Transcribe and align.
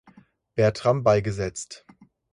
Bertram 0.55 1.03
beigesetzt. 1.03 1.85